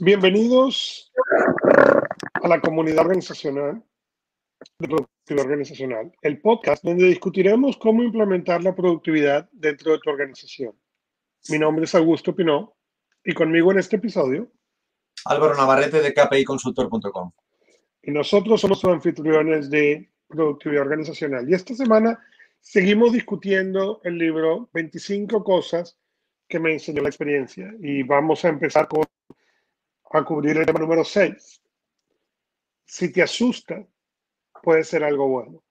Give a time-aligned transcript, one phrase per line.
[0.00, 1.12] Bienvenidos
[2.34, 3.82] a la comunidad organizacional
[4.78, 10.74] de productividad organizacional, el podcast donde discutiremos cómo implementar la productividad dentro de tu organización.
[11.48, 12.76] Mi nombre es Augusto Pinó
[13.24, 14.50] y conmigo en este episodio
[15.24, 17.32] Álvaro Navarrete de kpiconsultor.com.
[18.02, 21.48] Y nosotros somos los anfitriones de productividad organizacional.
[21.48, 22.18] Y esta semana
[22.60, 25.96] seguimos discutiendo el libro 25 cosas
[26.58, 27.74] me enseñó la experiencia.
[27.80, 29.04] Y vamos a empezar con
[30.18, 31.60] a cubrir el tema número 6.
[32.84, 33.84] Si te asusta,
[34.62, 35.62] puede ser algo bueno.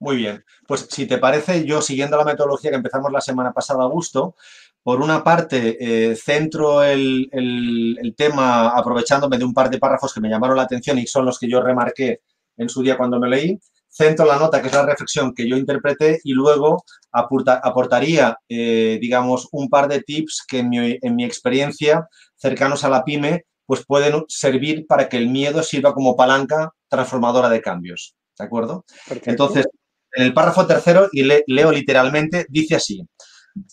[0.00, 3.82] Muy bien, pues si te parece, yo siguiendo la metodología que empezamos la semana pasada,
[3.82, 4.36] Augusto,
[4.82, 5.76] por una parte
[6.10, 10.62] eh, centro el, el, tema aprovechándome de un par de párrafos que me llamaron la
[10.62, 12.22] atención y son los que yo remarqué
[12.56, 13.58] en su día cuando me leí,
[13.98, 19.48] centro la nota, que es la reflexión que yo interpreté, y luego aportaría, eh, digamos,
[19.52, 23.84] un par de tips que en mi, en mi, experiencia, cercanos a la pyme, pues
[23.84, 28.14] pueden servir para que el miedo sirva como palanca transformadora de cambios.
[28.38, 28.84] ¿De acuerdo?
[29.24, 29.66] Entonces,
[30.12, 33.04] en el párrafo tercero, y leo literalmente, dice así.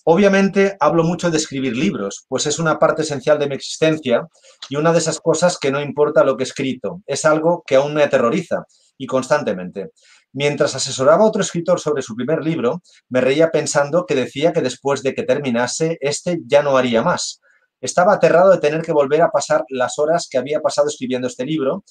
[0.03, 4.27] Obviamente hablo mucho de escribir libros, pues es una parte esencial de mi existencia
[4.69, 7.75] y una de esas cosas que no importa lo que he escrito, es algo que
[7.75, 8.65] aún me aterroriza
[8.97, 9.91] y constantemente.
[10.33, 14.61] Mientras asesoraba a otro escritor sobre su primer libro, me reía pensando que decía que
[14.61, 17.39] después de que terminase, este ya no haría más.
[17.79, 21.45] Estaba aterrado de tener que volver a pasar las horas que había pasado escribiendo este
[21.45, 21.83] libro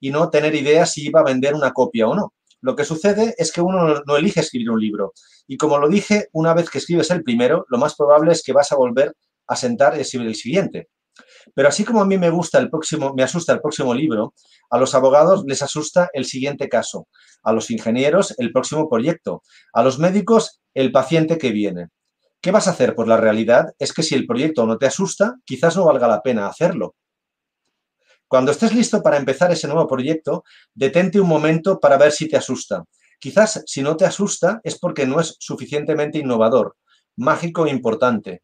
[0.00, 2.32] y no tener idea si iba a vender una copia o no.
[2.62, 5.12] Lo que sucede es que uno no elige escribir un libro.
[5.48, 8.52] Y como lo dije, una vez que escribes el primero, lo más probable es que
[8.52, 9.14] vas a volver
[9.48, 10.88] a sentar y escribir el siguiente.
[11.54, 14.32] Pero así como a mí me gusta el próximo, me asusta el próximo libro,
[14.70, 17.08] a los abogados les asusta el siguiente caso,
[17.42, 21.88] a los ingenieros el próximo proyecto, a los médicos el paciente que viene.
[22.40, 22.94] ¿Qué vas a hacer?
[22.94, 26.22] Pues la realidad es que si el proyecto no te asusta, quizás no valga la
[26.22, 26.94] pena hacerlo.
[28.32, 32.38] Cuando estés listo para empezar ese nuevo proyecto, detente un momento para ver si te
[32.38, 32.82] asusta.
[33.18, 36.78] Quizás si no te asusta es porque no es suficientemente innovador,
[37.14, 38.42] mágico e importante.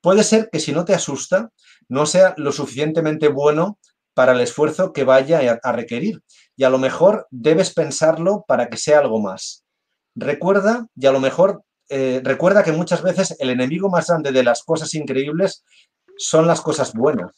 [0.00, 1.50] Puede ser que si no te asusta,
[1.88, 3.78] no sea lo suficientemente bueno
[4.14, 6.24] para el esfuerzo que vaya a requerir.
[6.56, 9.62] Y a lo mejor debes pensarlo para que sea algo más.
[10.16, 14.42] Recuerda, y a lo mejor eh, recuerda que muchas veces el enemigo más grande de
[14.42, 15.62] las cosas increíbles
[16.16, 17.30] son las cosas buenas.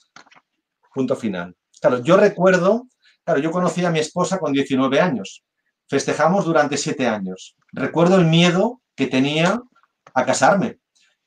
[0.92, 1.56] Punto final.
[1.80, 2.86] Claro, yo recuerdo,
[3.24, 5.44] claro, yo conocí a mi esposa con 19 años.
[5.88, 7.56] Festejamos durante 7 años.
[7.72, 9.62] Recuerdo el miedo que tenía
[10.14, 10.78] a casarme.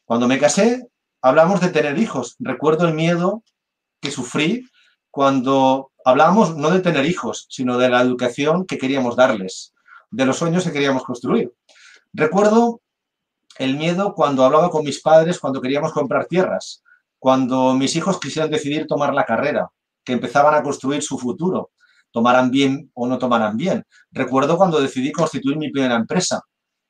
[0.05, 0.87] Cuando me casé,
[1.21, 2.35] hablamos de tener hijos.
[2.39, 3.43] Recuerdo el miedo
[4.01, 4.69] que sufrí
[5.09, 9.73] cuando hablábamos no de tener hijos, sino de la educación que queríamos darles,
[10.11, 11.53] de los sueños que queríamos construir.
[12.11, 12.81] Recuerdo
[13.57, 16.83] el miedo cuando hablaba con mis padres cuando queríamos comprar tierras,
[17.23, 19.69] cuando mis hijos quisieran decidir tomar la carrera,
[20.03, 21.71] que empezaban a construir su futuro,
[22.11, 23.85] tomarán bien o no tomarán bien.
[24.11, 26.41] Recuerdo cuando decidí constituir mi primera empresa.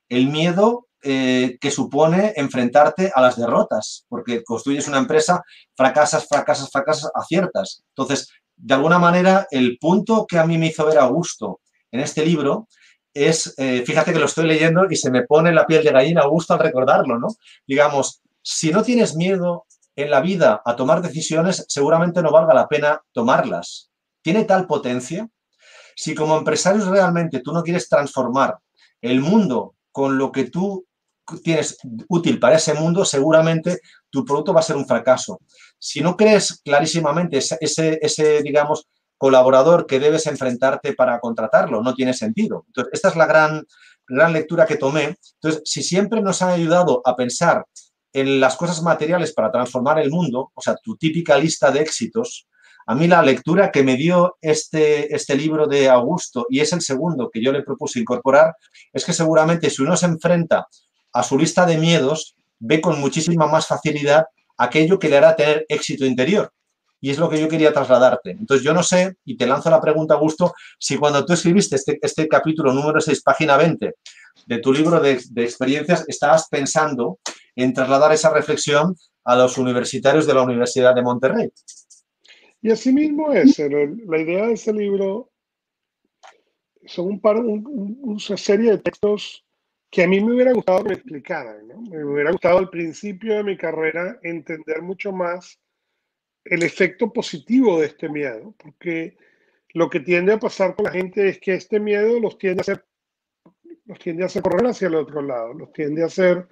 [0.10, 5.44] El miedo eh, que supone enfrentarte a las derrotas, porque construyes una empresa,
[5.76, 7.84] fracasas, fracasas, fracasas, aciertas.
[7.90, 11.60] Entonces, de alguna manera, el punto que a mí me hizo ver a gusto
[11.92, 12.68] en este libro
[13.14, 16.22] es, eh, fíjate que lo estoy leyendo y se me pone la piel de gallina
[16.22, 17.28] a gusto al recordarlo, ¿no?
[17.68, 22.68] Digamos, si no tienes miedo en la vida a tomar decisiones, seguramente no valga la
[22.68, 23.92] pena tomarlas.
[24.22, 25.28] Tiene tal potencia.
[25.96, 28.58] Si como empresarios realmente tú no quieres transformar
[29.02, 30.86] el mundo con lo que tú
[31.44, 31.78] tienes
[32.10, 35.40] útil para ese mundo, seguramente tu producto va a ser un fracaso.
[35.78, 38.88] Si no crees clarísimamente ese, ese, digamos,
[39.18, 42.66] colaborador que debes enfrentarte para contratarlo, no tiene sentido.
[42.92, 43.66] Esta es la gran,
[44.08, 45.18] gran lectura que tomé.
[45.36, 47.66] Entonces, si siempre nos han ayudado a pensar
[48.14, 52.48] en las cosas materiales para transformar el mundo, o sea, tu típica lista de éxitos,
[52.86, 56.82] a mí la lectura que me dio este, este libro de Augusto, y es el
[56.82, 58.56] segundo que yo le propuse incorporar,
[58.92, 60.68] es que seguramente si uno se enfrenta
[61.12, 64.26] a su lista de miedos, ve con muchísima más facilidad
[64.58, 66.52] aquello que le hará tener éxito interior.
[67.02, 68.32] Y es lo que yo quería trasladarte.
[68.32, 72.00] Entonces, yo no sé, y te lanzo la pregunta, Augusto, si cuando tú escribiste este,
[72.02, 73.94] este capítulo número 6, página 20
[74.46, 77.20] de tu libro de, de experiencias, estabas pensando
[77.56, 81.52] en trasladar esa reflexión a los universitarios de la Universidad de Monterrey.
[82.62, 83.60] Y así mismo es.
[83.60, 85.32] La idea de ese libro
[86.86, 89.46] son un par, una serie de textos
[89.90, 91.68] que a mí me hubiera gustado que me explicaran.
[91.90, 95.60] Me hubiera gustado al principio de mi carrera entender mucho más
[96.46, 99.18] el efecto positivo de este miedo, porque
[99.74, 102.64] lo que tiende a pasar con la gente es que este miedo los tiende a
[102.64, 102.86] hacer,
[103.86, 106.48] los tiende a hacer correr hacia el otro lado, los tiende a hacer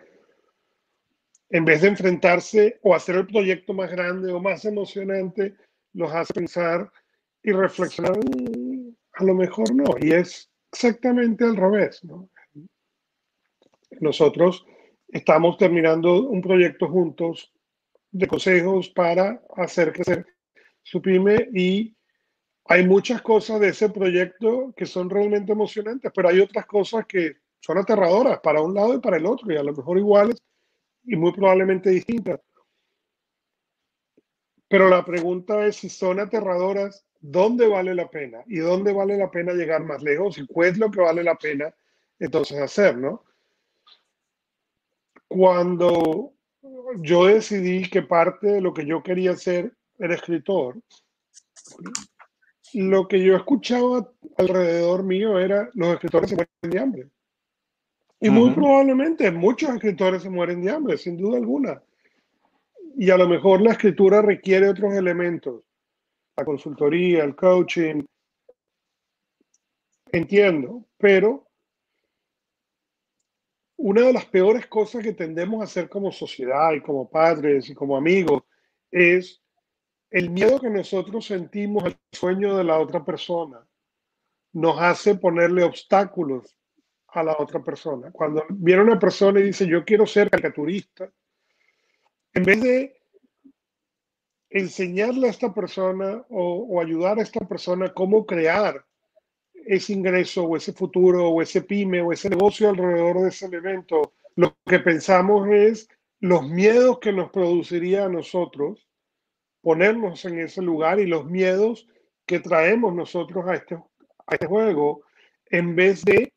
[1.50, 5.56] en vez de enfrentarse o hacer el proyecto más grande o más emocionante,
[5.94, 6.90] los hace pensar
[7.44, 8.18] y reflexionar,
[9.14, 9.84] a lo mejor no.
[10.00, 12.02] Y es exactamente al revés.
[14.00, 14.66] Nosotros
[15.10, 17.52] estamos terminando un proyecto juntos
[18.12, 20.26] de consejos para hacer crecer
[20.84, 21.94] su pyme y
[22.66, 27.38] hay muchas cosas de ese proyecto que son realmente emocionantes, pero hay otras cosas que
[27.60, 30.42] son aterradoras para un lado y para el otro y a lo mejor iguales
[31.04, 32.40] y muy probablemente distintas.
[34.68, 38.44] Pero la pregunta es si son aterradoras, ¿dónde vale la pena?
[38.48, 40.38] ¿Y dónde vale la pena llegar más lejos?
[40.38, 41.74] ¿Y cuál es lo que vale la pena
[42.20, 43.24] entonces hacer, no?
[45.28, 46.34] Cuando
[47.00, 50.78] yo decidí que parte de lo que yo quería hacer era escritor,
[52.74, 57.10] lo que yo escuchaba alrededor mío era los escritores se mueren de hambre.
[58.20, 61.82] Y muy probablemente muchos escritores se mueren de hambre, sin duda alguna.
[62.96, 65.64] Y a lo mejor la escritura requiere otros elementos,
[66.38, 68.04] la consultoría, el coaching.
[70.12, 71.48] Entiendo, pero
[73.78, 77.74] una de las peores cosas que tendemos a hacer como sociedad y como padres y
[77.74, 78.44] como amigos
[78.92, 79.41] es
[80.12, 83.66] el miedo que nosotros sentimos al sueño de la otra persona.
[84.54, 86.58] Nos hace ponerle obstáculos
[87.08, 88.12] a la otra persona.
[88.12, 91.10] Cuando viene una persona y dice, yo quiero ser caricaturista,
[92.34, 93.02] en vez de
[94.50, 98.86] enseñarle a esta persona o, ayudar a esta persona cómo crear
[99.54, 104.14] ese ingreso o ese futuro o ese pyme o ese negocio alrededor de ese evento,
[104.36, 105.88] lo que pensamos es
[106.20, 108.91] los miedos que nos produciría a nosotros
[109.62, 111.88] ponernos en ese lugar y los miedos
[112.26, 115.04] que traemos nosotros a este, a este juego
[115.50, 116.34] en vez de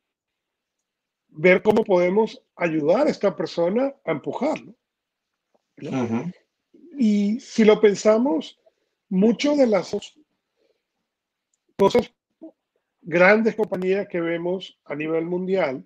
[1.29, 4.75] ver cómo podemos ayudar a esta persona a empujarlo.
[6.97, 8.59] Y si lo pensamos,
[9.09, 9.97] mucho de las
[11.77, 12.13] cosas,
[13.03, 15.85] grandes compañías que vemos a nivel mundial,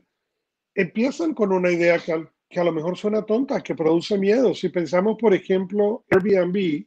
[0.74, 4.54] empiezan con una idea que, que a lo mejor suena tonta, que produce miedo.
[4.54, 6.86] Si pensamos, por ejemplo, Airbnb,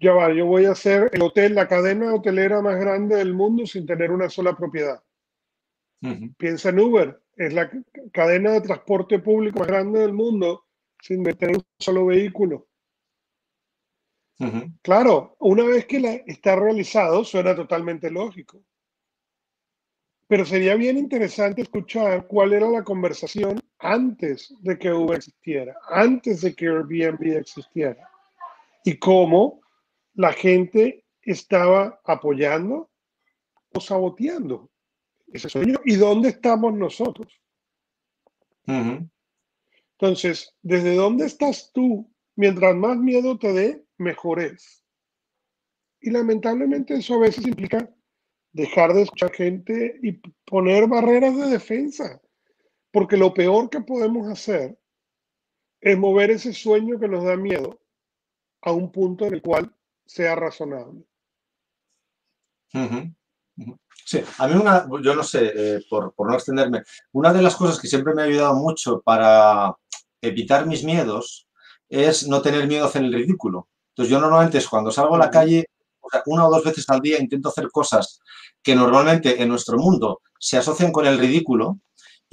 [0.00, 3.66] ya va, yo voy a hacer el hotel, la cadena hotelera más grande del mundo
[3.66, 5.02] sin tener una sola propiedad.
[6.36, 7.70] Piensa en Uber, es la
[8.12, 10.66] cadena de transporte público más grande del mundo
[11.00, 12.68] sin meter un solo vehículo.
[14.82, 18.62] Claro, una vez que la, está realizado suena totalmente lógico.
[20.26, 26.40] Pero sería bien interesante escuchar cuál era la conversación antes de que Uber existiera, antes
[26.40, 28.10] de que Airbnb existiera.
[28.84, 29.62] Y cómo
[30.14, 32.90] la gente estaba apoyando
[33.72, 34.70] o saboteando
[35.32, 37.40] ese sueño y dónde estamos nosotros.
[38.66, 42.12] Entonces, ¿desde dónde estás tú?
[42.36, 44.84] Mientras más miedo te dé, mejor es.
[46.00, 47.90] Y lamentablemente eso a veces implica
[48.52, 50.12] dejar de escuchar gente y
[50.44, 52.20] poner barreras de defensa.
[52.90, 54.78] Porque lo peor que podemos hacer
[55.80, 57.83] es mover ese sueño que nos da miedo
[58.64, 59.72] a un punto en el cual
[60.06, 61.04] sea razonable.
[64.04, 66.82] Sí, a mí una, yo no sé, eh, por, no extenderme,
[67.12, 69.74] una de las cosas que siempre me ha ayudado mucho para
[70.20, 71.46] evitar mis miedos
[71.88, 73.68] es no tener miedo a hacer el ridículo.
[73.90, 75.66] Entonces yo normalmente es cuando salgo a la calle,
[76.26, 78.20] una o dos veces al día intento hacer cosas
[78.62, 81.78] que normalmente en nuestro mundo se asocian con el ridículo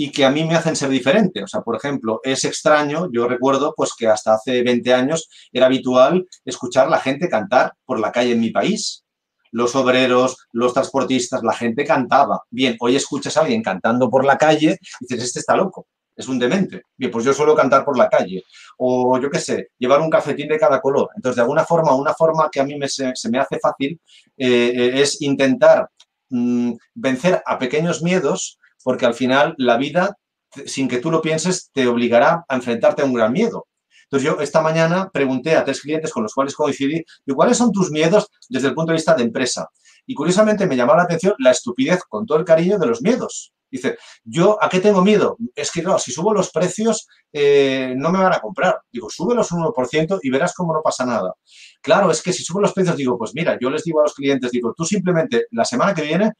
[0.04, 1.44] y que a mí me hacen ser diferente.
[1.44, 5.68] O sea, por ejemplo, es extraño, yo recuerdo pues que hasta hace 20 años era
[5.68, 9.04] habitual escuchar la gente cantar por la calle en mi país
[9.52, 12.42] los obreros, los transportistas, la gente cantaba.
[12.50, 16.28] Bien, hoy escuchas a alguien cantando por la calle y dices, este está loco, es
[16.28, 16.84] un demente.
[16.98, 18.44] Bien, pues yo suelo cantar por la calle.
[18.78, 21.10] O yo qué sé, llevar un cafetín de cada color.
[21.16, 24.00] Entonces, de alguna forma, una forma que a mí me, se, me hace fácil
[24.38, 25.90] eh, eh, es intentar
[26.30, 30.18] mm, vencer a pequeños miedos, porque al final la vida,
[30.66, 33.68] sin que tú lo pienses, te obligará a enfrentarte a un gran miedo.
[34.04, 37.92] Entonces yo esta mañana pregunté a tres clientes con los cuales coincidí, ¿cuáles son tus
[37.92, 39.70] miedos desde el punto de vista de empresa?
[40.06, 43.54] Y curiosamente me llamó la atención la estupidez con todo el cariño de los miedos.
[43.72, 45.38] Dice, ¿yo a qué tengo miedo?
[45.56, 48.82] Es que, claro, si subo los precios, eh, no me van a comprar.
[48.92, 51.34] Digo, súbelos un 1% y verás cómo no pasa nada.
[51.82, 54.14] Claro, es que si subo los precios, digo, pues mira, yo les digo a los
[54.14, 56.34] clientes, digo, tú simplemente la semana que viene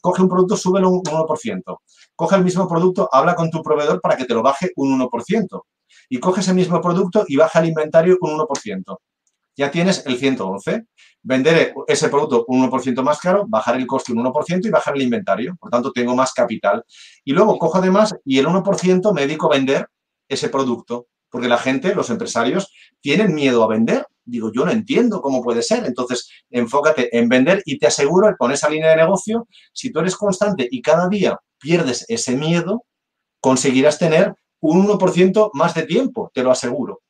[0.00, 1.78] coge un producto, súbelo un 1%.
[2.16, 5.62] Coge el mismo producto, habla con tu proveedor para que te lo baje un 1%
[6.08, 8.98] y coge ese mismo producto y baja el inventario un 1%.
[9.60, 10.86] Ya tienes el 111.
[11.22, 15.02] Vender ese producto un 1% más caro, bajar el coste un 1% y bajar el
[15.02, 15.54] inventario.
[15.60, 16.82] Por tanto, tengo más capital.
[17.26, 19.86] Y luego cojo además y el 1% me dedico a vender
[20.28, 21.08] ese producto.
[21.28, 24.04] porque la gente, los empresarios, tienen miedo a vender.
[24.24, 25.84] Digo, yo no entiendo cómo puede ser.
[25.84, 30.00] Entonces, enfócate en vender y te aseguro que con esa línea de negocio, si tú
[30.00, 32.84] eres constante y cada día pierdes ese miedo,
[33.40, 37.00] conseguirás tener un 1% más de tiempo, te lo aseguro.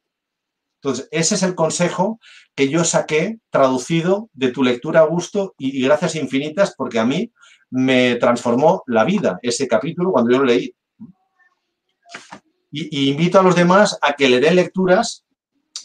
[0.83, 2.19] Entonces, ese es el consejo
[2.55, 7.33] que yo saqué traducido de tu lectura a gusto y, gracias infinitas porque a mí
[7.69, 10.75] me transformó la vida ese capítulo cuando yo lo leí.
[12.71, 15.27] Y, invito a los demás a que le den lecturas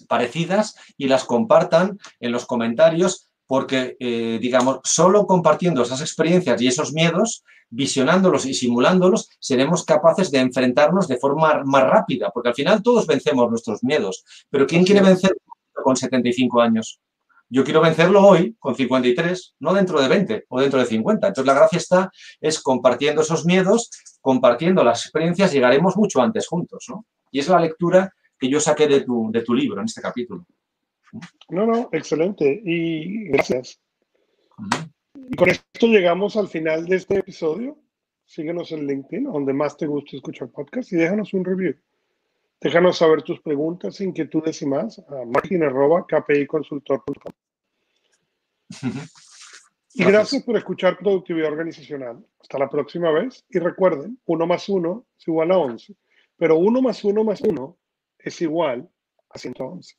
[0.08, 6.68] parecidas y las compartan en los comentarios porque, eh, digamos, solo compartiendo esas experiencias y
[6.68, 12.56] esos miedos, visionándolos y simulándolos, seremos capaces de enfrentarnos de forma más rápida, porque al
[12.56, 14.24] final todos vencemos nuestros miedos.
[14.50, 15.36] Pero ¿quién quiere vencer
[15.74, 17.00] con 75 años?
[17.48, 21.28] Yo quiero vencerlo hoy con 53, no dentro de 20 o dentro de 50.
[21.28, 22.12] Entonces la gracia está
[22.42, 27.06] es compartiendo esos miedos, compartiendo las experiencias, llegaremos mucho antes juntos, ¿no?
[27.32, 30.46] Y es la lectura que yo saqué de tu, de tu libro en este capítulo.
[31.50, 32.62] No, no, excelente.
[32.64, 33.82] Y gracias.
[35.16, 37.80] Y con esto llegamos al final de este episodio.
[38.26, 41.76] Síguenos en LinkedIn, donde más te guste escuchar podcast, y déjanos un review.
[42.60, 47.34] Déjanos saber tus preguntas, inquietudes y más a martin.kpiconsultor.com.
[49.94, 52.26] Y gracias por escuchar Productividad Organizacional.
[52.42, 53.46] Hasta la próxima vez.
[53.50, 55.96] Y recuerden, uno más uno es igual a 11.
[56.38, 57.78] Pero uno más uno más uno
[58.18, 58.90] es igual
[59.30, 59.96] a 111.